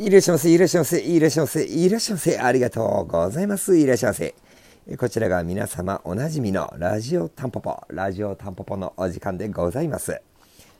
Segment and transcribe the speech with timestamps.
[0.00, 4.34] いらっしゃいませ、いらっしゃいませ、いらっしゃいませ、いらっしゃいませ、ありがとうございます、いらっしゃいませ。
[4.96, 10.22] こちらが皆様おなじみのラジオタンポポ、ラジオタンポポのお時間でございます。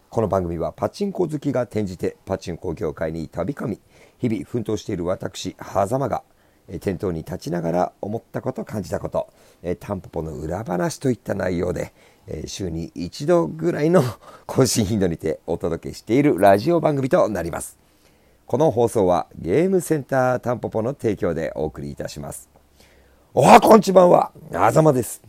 [0.08, 3.80] この番組はパチンコ好きが転じてパチンコ業界に飛び込み、
[4.16, 6.22] 日々奮闘している私、狭間が、
[6.80, 9.28] 店頭に立ちながら思ったこと、感じたこと、
[9.80, 11.92] タンポポの裏話といった内容で、
[12.46, 14.02] 週に一度ぐらいの
[14.46, 17.79] 更新頻度にてお届けしているラジオ番組となります。
[18.50, 22.50] この放送はゲームセンタータンポポの提供でお送りいたします。
[23.32, 25.22] おはこんちばんは、あざまです。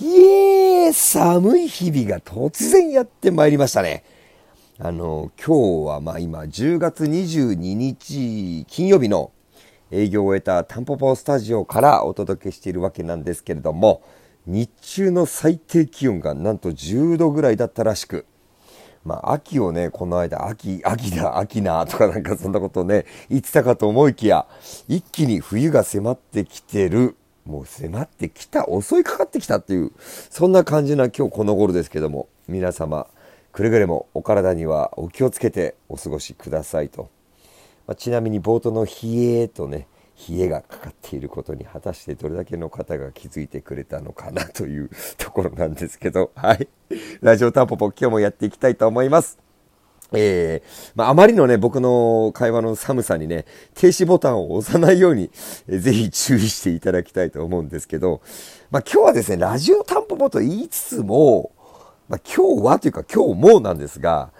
[0.00, 4.04] いえー、寒い日々が突然やってまいりましたね。
[4.78, 9.32] あの、今日はまあ今10月22日金曜日の
[9.90, 14.04] 営業を終えたタンポポスタジオからお届けしているわけなんですけれども、
[14.46, 18.26] 日中の最低気温がなんと10度ぐらいだったらしく、
[19.04, 24.46] まあ、秋をね、この間、秋、秋だ、秋な、とかなんかそんなことをね、言ってたかと思いきや、
[24.88, 33.06] 一気に冬が迫ってきてる、もう迫ってきた、襲いかかってきたっていう、そんな感じな今日この頃ですけども、皆様、
[33.52, 37.08] くれぐれもお体にはお気をつけてお過ごしくださいと。
[37.86, 38.90] まあ、ちなみに冒頭の冷
[39.40, 39.86] えとね、
[40.28, 46.68] 冷えがかかっていることに果たしてどれだけの方が気づいてくれたのかなというところなんですけど、 はい。
[47.20, 49.38] ラジオタンポポ今日もやっていきたいと思います。
[50.12, 53.44] えー、まあ、あまりのね、僕の会話の寒さにね、
[53.74, 55.30] 停止ボタンを押さないように、
[55.68, 58.22] えー、ぜひ注意していただきたいと思うんですけど、
[58.70, 61.52] まあ、今日はですね、ラジオタンポポと言いつつも、
[62.08, 64.30] まあ、今日はというか今日もなんですが、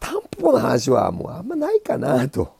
[0.00, 2.52] タンポポの話はもうあんまないかなと。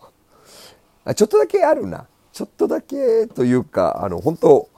[1.15, 2.07] ちょっとだけあるな。
[2.37, 4.69] ちょっとだけというか、あの、本当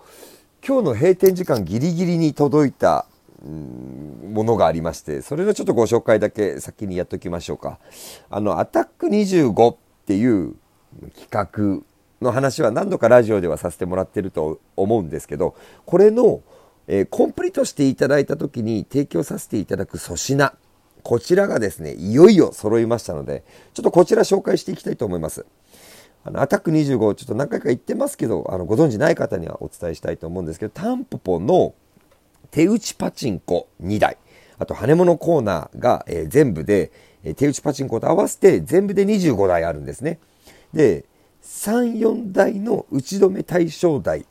[0.65, 3.05] 今日の閉店時間ギリギリに届いた、
[3.43, 7.81] ものがありまして、それのちょっとご紹介だけ先にやっときましょうか。
[8.31, 10.55] あの、アタック25っていう
[11.17, 11.85] 企画
[12.25, 16.43] の話は何度かラジオではさせてもらってると思うんですけど、これの、
[16.87, 20.55] えー、コンプリートしていただいた時に提供させていただく粗品。
[21.03, 23.43] こちらがですね、いよいよ揃いましたので、
[23.75, 25.45] ちょっとこちら紹介していきたいと思います。
[26.29, 31.75] あのアタック25ちょっと何回か言ってますけどあのご存知ない方にはお伝えしたいと思うんですけどタンポポの
[32.51, 34.19] 手打ちパチンコ2台。
[34.59, 36.91] あと羽物コーナーが、えー、全部で、
[37.23, 40.19] えー、手打ちパチンコと合わせて全部で25台あるんですね。
[40.75, 41.07] で
[41.43, 44.27] 34台の打ち止め対象台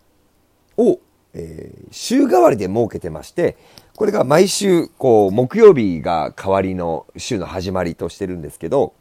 [0.77, 0.99] を、
[1.33, 3.57] えー、週替わりで設けてまして
[3.95, 8.93] これが毎週こう木曜日が代わりの週の始まりとしてるんですけど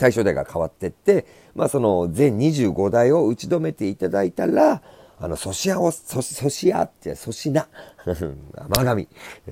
[0.00, 4.82] 対象台が変わってって、まあその全25台を打ち止めていただいたら、
[5.20, 7.68] あの、粗品を、粗品って、粗品、
[8.56, 9.08] 甘神、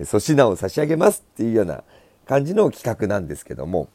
[0.06, 1.84] 粗品を差し上げますっていうような
[2.26, 3.88] 感じの企画なんですけども、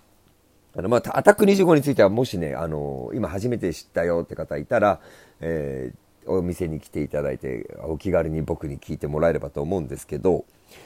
[0.77, 4.99] あの、まあ、アタック25についてはもしね、あの、今初めて知ったよって方いたら、
[5.41, 10.45] えー、お店に来ていただいて、お気軽に僕に聞いてもらえればと思うんですけど、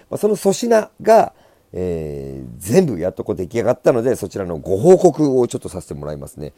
[0.10, 1.34] まあ、その粗品が、
[1.74, 6.54] えー、全部やっとこう出来上がったので、そちらのご報告をちょっとさせてもらいますね。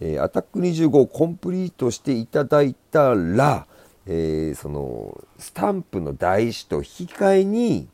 [0.00, 3.66] えー、アタック25をコンプリートしていただいたら、
[4.06, 7.88] えー、その、スタンプの台紙と引き換えに、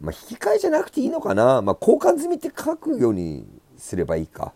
[0.00, 3.46] まあ、引き換えじゃなくていいのかな、まあ、交換済みって書くように
[3.78, 4.52] すればいいか。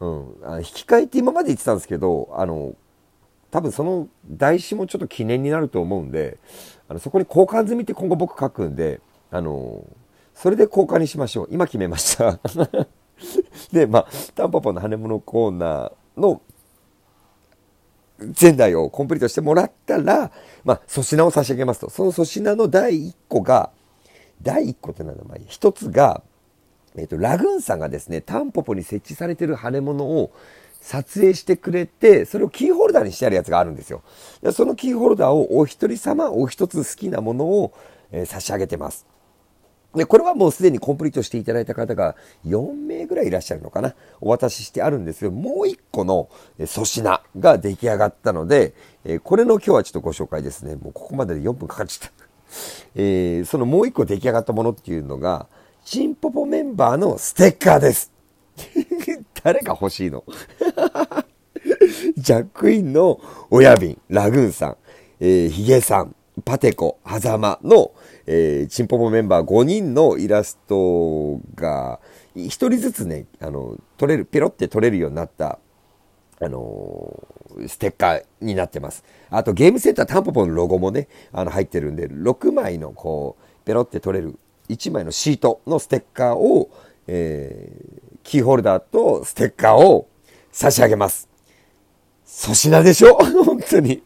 [0.00, 0.34] うん。
[0.44, 2.74] あ引き換えって今まで言ってたんですけど、あの、
[3.50, 6.38] 多分その台紙もちょっと記念になると思うんで、
[6.88, 9.00] あのそこに交換済みって今後僕書くんで、
[9.30, 9.84] あの
[10.34, 11.48] それで交換にしましょう。
[11.50, 12.38] 今決めました。
[13.72, 16.42] で、まあ、タンポポの羽物コーナーの
[18.38, 20.30] 前代をコンプリートしてもらったら、
[20.64, 21.88] まあ、粗品を差し上げますと。
[21.88, 23.70] その粗品の第1個が、
[24.42, 26.22] 第1個って何だ、まあ、1つが、
[26.96, 30.32] えっ、と、ラグーンさんがですね、タンポポに設置されてる羽物を
[30.82, 34.02] 撮影してくれて、それをキーホルダーにしてあるやつがあるんですよ。
[34.52, 37.72] そのキーホルダーをお一人様お一つ好きなものを
[38.12, 39.06] えー、差し上げてます。
[39.96, 43.94] で、これはもうすでにコンプリートしていただいた方が4名ぐらいいらっしゃるのかな。
[44.20, 46.28] お渡ししてあるんですけど、もう1個の
[46.58, 48.74] 粗品が出来上がったので、
[49.24, 50.76] これの今日はちょっとご紹介ですね。
[50.76, 52.26] もうここまでで4分かかっちゃった。
[52.94, 55.46] えー、そのもう1個出来上がったものっていうのが、
[55.84, 58.12] チンポポメンバーのステッカーです。
[59.42, 60.24] 誰が欲しいの？
[62.16, 64.76] ジャックインの親瓶、ラグーンさん、
[65.20, 67.92] えー、ヒゲさん、パテコ、ハザマの、
[68.26, 71.98] えー、チンポポメンバー5人のイラストが、
[72.36, 75.58] 1人ずつね、あの、取れる、ペロって取れるようになった、
[76.40, 79.02] あのー、ステッカーになってます。
[79.30, 84.38] あと、ゲームセンタータンポポのロゴもね、あの、入ってるんで、6枚の、こう、ペロって取れる、
[84.68, 86.70] 1枚のシートのステッカーを、
[87.06, 90.08] えー、キーホルダーとステッカーを
[90.52, 91.35] 差し上げます。
[92.26, 93.14] 粗品でしょ？
[93.44, 94.02] 本当に。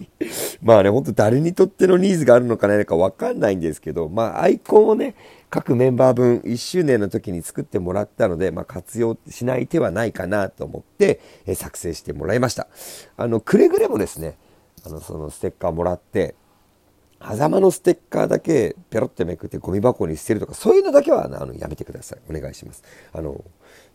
[0.62, 5.14] まあね、本当誰にとってのニーズがあるのかないのかわかんないんですけど、まあアイコンをね、
[5.48, 12.68] 各メンバー分1周年の時に作ってもらったので、まあ活用しない手はないかなと思って、え作成してもらいました。
[13.16, 14.36] あの、くれぐれもですね、
[14.84, 16.34] あの、そのステッカーもらって、
[17.22, 22.20] 狭間のステッカーだけペロってめくってゴミ箱に捨てるとか、そういうのだけはあのやめてください。
[22.34, 22.82] お願いします。
[23.12, 23.44] あの、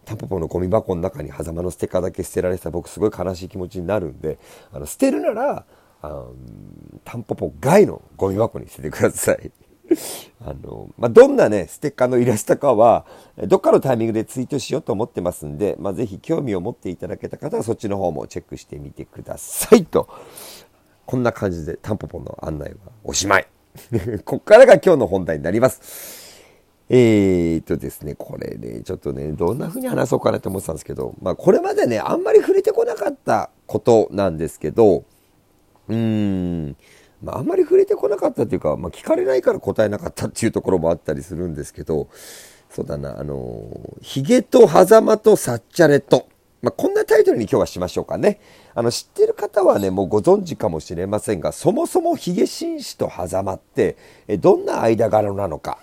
[0.05, 4.37] タンポポのゴミ箱の中に狭間のステッカーだけ捨てられてた僕すごい悲しい気持ちになるんで、
[4.71, 5.65] あの捨てるなら、
[6.01, 6.33] あの
[7.03, 9.51] タンポポ外のゴミ箱に捨ててください。
[10.41, 13.05] あの、まあ、どんなね、ステッカーのイラストかは、
[13.47, 20.07] どっかのタイミングでツイートしようと思ってますんで、まあ、ぜひ興味を持っていただけた方はそっちの方もチェックしてみてくださいと。
[21.05, 23.47] こんな感じでタンポポの案内はおしまい。
[24.25, 26.24] こっからが今日の本題になります。
[26.87, 35.03] えーとですね、これね、ちょっとね、どんな風に話そうかなと思ってたんですけど、まあこれまでね、あんまり触れてこなかったことなんですけど、
[35.87, 36.75] うーん、
[37.23, 42.07] まああんまり触れてこなかったっていうか、まあ聞かれないから答えなかったっていうところもあったりするんですけど、
[42.69, 43.65] そうだな、あの、
[44.01, 46.27] ヒゲと狭間とサッチャレと、
[46.61, 48.39] まあこんなタイトルに今日はしましょうかね。
[48.75, 53.97] あの、知ってる方はね、もうご存知かもしれませんが、そもそもヒゲ紳士と狭間って、
[54.39, 55.79] どんな間柄なのか。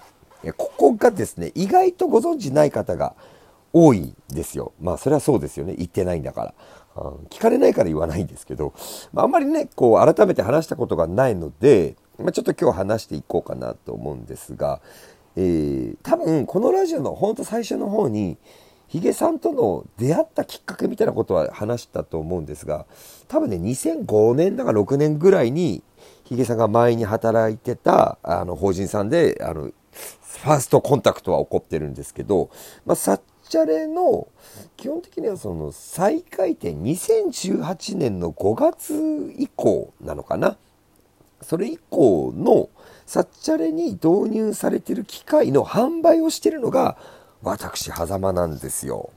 [0.51, 3.15] ここがですね、意外とご存知ない方が
[3.73, 4.73] 多いんですよ。
[4.81, 5.75] まあ、それはそうですよね。
[5.77, 6.55] 言ってないんだから。
[7.31, 8.75] 聞かれないから言わないんですけど、
[9.13, 14.81] まあ、あんまりね、こう、改めて話したことがないので、まあ、ちょっと今日話していこうかなと思うんですが、
[15.37, 18.37] えー、多分、このラジオのほんと最初の方に、
[18.89, 22.85] ヒゲさんとの出会ったきっかけみたいなことは話したと思うんですが、
[23.27, 25.83] 多分ね、2005年だか6年ぐらいに、
[26.25, 32.51] ヒゲさんが前に働いてた、あの、法人さんで、あの、ファーストコンタクトは起こってるんですけど、
[32.85, 34.29] まあ、サッチャレの、
[34.77, 40.57] 基本的にはその再開店、2018年の5月以降なのかな。
[41.43, 42.71] それ以降の
[43.07, 46.97] サッチャレに導入されてる機械の販売をしてるのが、
[47.43, 49.11] 私、狭間なんですよ。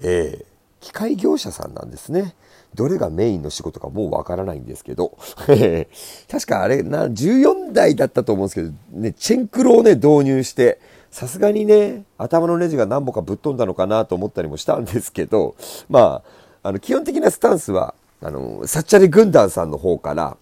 [0.00, 0.53] ええー、
[0.84, 2.34] 機械業者さんなんですね。
[2.74, 5.16] どれがメインの仕事かもうわからないんですけど。
[6.30, 10.78] 確かあれな、14台だったと思うんですけど、ね、チェンクロをね、導入して、
[11.10, 15.54] さすがにね、頭のネジが何本かぶっ飛んだのかなと思ったりもしたんですけど、
[15.88, 16.22] ま
[16.62, 20.36] あ、あの、基本的なスタンスは、あの、サッチャレ軍団さんの方から、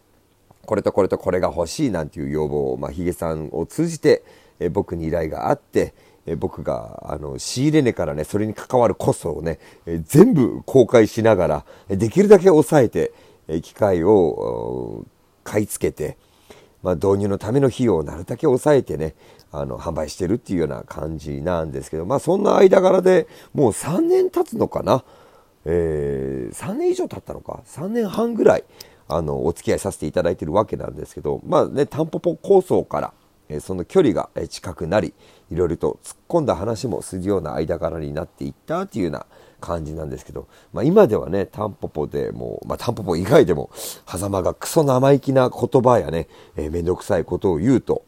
[0.66, 4.24] これとこれとこれが欲しいなんていう要望を、まあ、ヒゲさんを通じて、
[4.58, 5.94] え僕に依頼があって、
[6.26, 13.12] え僕があの仕入れ値からねそれに関わるコストをね、え全部公開しながらできるだけ抑えて、
[13.48, 15.04] え機械を
[15.44, 16.16] 買い付けて、
[16.82, 19.14] まあ、導入のための費用をなるだけ抑えてね
[19.50, 25.04] あの販売してるっていうような感じなんですけどまあそんな間柄でもう3年経つのかな、
[25.64, 28.64] えー、3年以上経ったのか3年半ぐらい
[29.08, 33.12] あのお付き合いさせていただいてるわけなんですけどまあねタンポポ構想から
[33.52, 35.14] えその距離が近くなり
[35.50, 39.26] いろいろと突っ込んだ話もするような間柄になっていったというような
[39.60, 43.70] 感じなんですけど、まあ、今ではねタンポポでもまあ、タンポポ以外でも
[44.06, 48.04] 狭間がクソ生意気な言葉やね、えー、めんどくさいことを言うと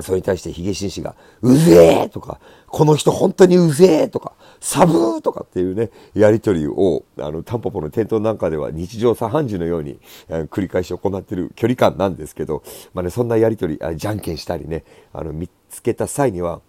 [0.00, 12.62] それに対してヒゲ紳士が、うぜえとか、この人本当にうぜえとか、サブーとかっていうね、やりとりを、あの、タンポポの店頭なんかでは日常茶飯事のように、繰り返し行ってる距離感なんですけど、
[12.94, 16.60] まあね、そんなやりとり、あじゃんけんしたりね、あの、見つけた際には、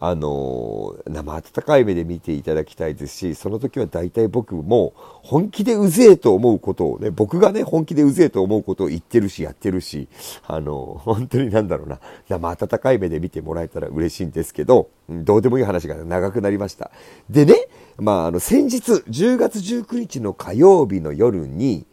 [0.00, 10.08] あの生温かい目で見ていただきたいですし、その時は大体僕も本気でうぜえと思うことをね、僕がね、本気でうぜえと思うことを言ってるし、やってるし、
[10.46, 16.90] あの本当になんだろうな、生温かい目で見てもらえたら嬉しいんですけど、どうでもいい話が長くなりました。
[17.28, 17.54] でね、
[17.96, 21.86] まあ、あの、先日、10月19日の火曜日の夜に、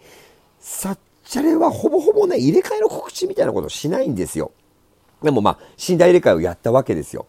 [0.59, 4.51] サッチャレはほぼほぼね、入れ替えの告知みたいなことをしないんですよ。
[5.23, 5.59] でもまあ、
[5.89, 7.25] 寝台入れ替えをやったわけですよ。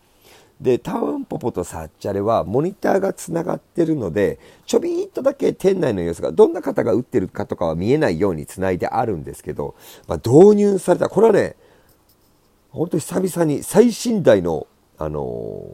[0.61, 9.75] でタウンポポとサッチャレはモニターがつながってるのでちょびっとだけ店内の様子がどんな方が打ってるかとかは見えないようにつないであるんですけど、
[10.09, 11.57] まあ、導入されたこれはね
[12.71, 14.67] 本当久々に最新代の
[14.99, 15.67] あの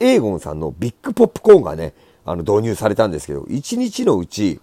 [0.00, 1.92] ー、エーゴンさんのビッグポップコーンがね
[2.24, 4.58] あの導入されたんですけど1日のうち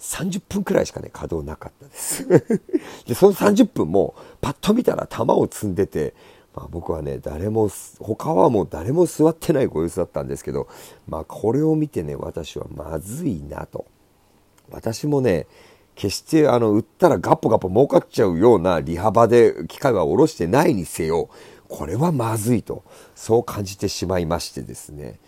[0.00, 2.26] 30分くらいしかね稼働なかったです。
[3.06, 6.14] でその30分もパッと見たら球を積んでて
[6.60, 10.68] まあ、僕はね誰も他はもう誰も座ってないご様子だったんですけど、
[11.08, 13.86] まあ、これを見てね私はまずいなと。
[14.70, 15.46] 私もね
[15.94, 21.30] 決してあの売ったらガッポガッポ儲かっちゃうような利幅で機械は下ろしてないにせよ
[21.66, 22.84] これはまずいと。
[23.14, 25.18] そう感じてしまいましてですね。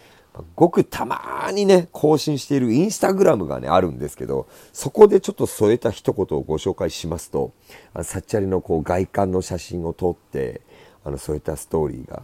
[0.54, 7.52] ごくたまにね、更新しているインスタグラムがね、あるんですけど、そこでちょっと添えた一言をご紹介しますと、
[7.94, 10.62] あのサッチャリのこう外観の写真を撮って、
[11.04, 12.22] あの添えたストーリーが、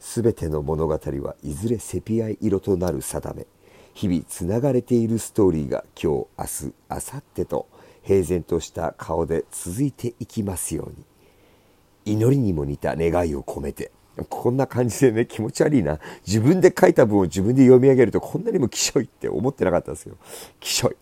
[0.00, 3.46] すべての物語はいずれセピア色となる定め、
[3.94, 7.66] 日々つながれているストーリーが今日、明日、明後日と
[8.02, 13.90] 平然とした顔で続いていきますように、祈りにも似た願いを込めて、
[14.28, 15.98] こんな感じでね、気持ち悪いな。
[16.26, 20.16] 自分で書いた文を自分で読み上げるとこんなにもきしょいって思ってなかったんですよ。
[20.60, 20.96] きしょい。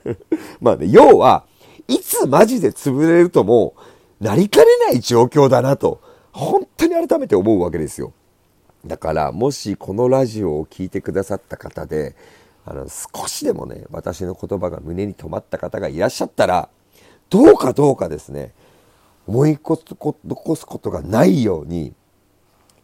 [0.60, 1.44] まあね、要は、
[1.88, 3.74] いつマジで潰れるとも
[4.20, 6.00] なりかねない状況だなと、
[6.34, 8.12] 本当に改めて思うわけですよ。
[8.84, 12.16] だから、もしこのラジオを聴いてくださった方で、
[12.66, 16.68] あの、少しでもね、私の言葉が胸に留まった方がいらっしゃったら、
[17.30, 18.52] どうかどうかですね、
[19.28, 21.94] 思い残すことがないように、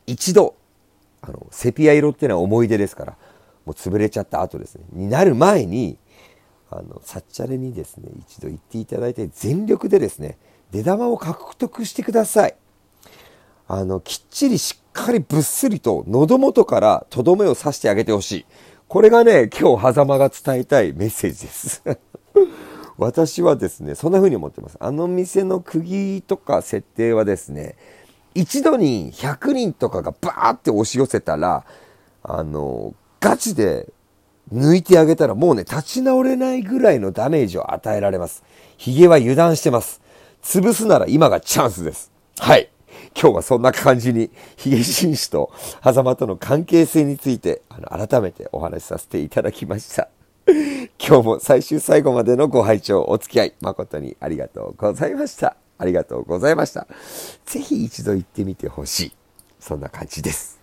[0.06, 0.54] 一度、
[1.20, 3.16] あの、セピア色っていうのは思い出ですから、
[3.66, 5.98] もう潰れちゃった後ですね、になる前に、
[6.70, 10.38] あの、サッチャレにですね、一度行っていただいて、全力でですね、
[10.70, 12.54] 出玉を獲得してください。
[13.72, 18.46] あの、きっちりしっかりぶっすりと喉元からとどめを刺してあげてほしい。
[18.88, 21.82] これがね、今日、狭間が伝えたいメッセージです。
[22.98, 24.76] 私はですね、そんな風に思ってます。
[24.80, 27.76] あの店の釘とか設定はですね、
[28.34, 31.64] 一度に100人とかがバーって押し寄せたら、
[32.24, 33.92] あの、ガチで
[34.52, 38.42] 抜いてあげたらもうね、立ち直れないぐらいのダメージを与えられます。
[38.78, 40.00] 髭は油断してます。
[40.42, 42.10] 潰すなら今がチャンスです。
[42.40, 42.68] はい。
[43.20, 45.52] 今日はそんな感じに、ヒゲ紳士と
[45.82, 50.08] 狭間との関係性について、 あの、改めてお話しさせていただきました。
[50.98, 55.56] 今日も最終最後までのご拝聴お付き合い誠にありがとうございました。
[55.78, 56.86] ありがとうございました。
[57.46, 59.12] ぜひ一度行ってみてほしい。
[59.58, 60.59] そんな感じです。